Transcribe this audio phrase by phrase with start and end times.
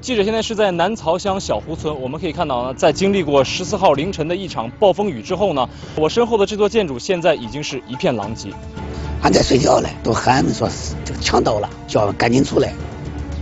[0.00, 8.48] 记者现在是在南曹乡小湖村，我们可以看到呢，在经历过十四号凌晨的一场暴风雨之后呢，我身后的这座建筑现在已经是一片狼藉。
[9.20, 10.66] 俺在睡觉嘞，都喊俺们说
[11.04, 12.72] 这个墙倒了，叫俺赶紧出来。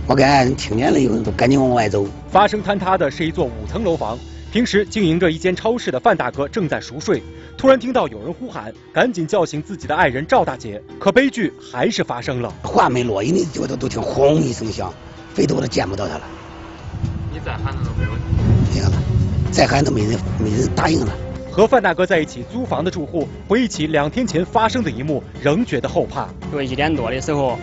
[0.05, 2.05] 我给俺听见了以后，都赶紧往外走。
[2.29, 4.19] 发生坍塌的是一座五层楼房，
[4.51, 7.23] 平时经营着一间超市的范大哥正在熟睡，
[7.57, 10.81] 突然听到有人呼喊，赶紧叫醒自己的爱人赵大姐。
[10.99, 14.93] 可悲剧还是发生了，话没落，因为就都都听轰一声响，
[15.33, 16.23] 飞都都见不到他了。
[17.31, 18.25] 你再喊他都没问题。
[18.73, 18.93] 没有了，
[19.51, 21.11] 再喊都没人没人答应了。
[21.51, 26.27] 和范大哥在一起租房的住户回忆起两天前发生的一幕，仍觉得后怕。
[26.51, 27.57] 就一点多的时候，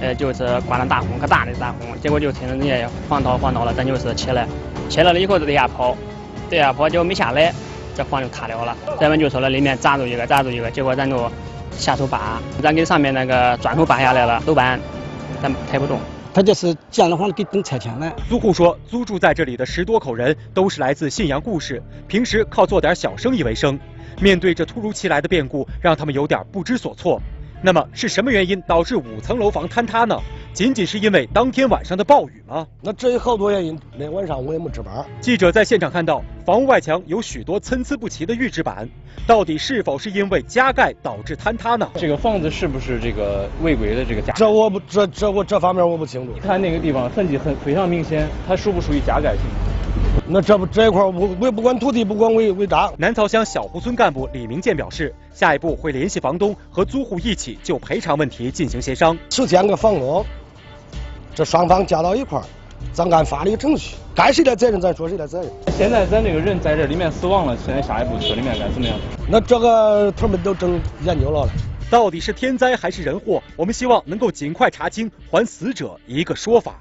[0.00, 4.46] 呃，就是刮了大风，可大的大风，结果就听着人家晃倒晃倒了，咱就是起来，
[4.88, 5.96] 起来了以后就地下跑，
[6.48, 7.52] 地下跑，结果没下来，
[7.96, 8.76] 这房就塌了了。
[9.00, 11.30] 咱们就说了里面砸住一个，砸住一个，结果咱就
[11.76, 14.78] 下手扒，咱给上面那个砖头扒下来了，楼板
[15.42, 15.98] 咱抬不动。
[16.32, 18.14] 他就是建了房给等拆迁了。
[18.28, 23.78] 租户说，租住在这里的十多口人都是来自信阳故事，平时靠做点小生意为生。
[24.20, 27.20] 面对这突如其来的变故，让他们有点不知所措。
[27.62, 30.18] 那么是什么原因导致五层楼房坍塌呢？
[30.52, 32.66] 仅仅是因为当天晚上的暴雨吗？
[32.82, 33.78] 那这有好多原因。
[33.96, 35.06] 那晚上我也没值班。
[35.20, 38.88] 记者在现场看到，房屋外墙有许多参差不齐的预制板，
[39.26, 41.88] 到底是否是因为加盖导致坍塌呢？
[41.94, 44.32] 这个房子是不是这个违规的这个加？
[44.34, 46.32] 这我不这这我这方面我不清楚。
[46.34, 49.42] 你看那个地方痕迹很非常明显，它属不属于加盖性？
[50.32, 52.92] 那这不这一块我我不管土地不管违违章。
[52.96, 59.16] 南曹乡小湖村干部李明建表示，下一步会联系房东和租户一起就赔偿问题进行协商。
[59.30, 60.24] 首先个房东，
[61.34, 62.44] 这双方加到一块儿，
[62.92, 65.50] 咱按法律程序，该谁的责任咱说谁的责任。
[65.78, 68.98] 现在咱这个人在这里面死亡了，现在下一步村里面该怎么样？
[69.28, 71.52] 那这个他们都正研究了了。
[71.90, 73.42] 到底是天灾还是人祸？
[73.56, 76.80] 我们希望能够尽快查清，还死者一个说法。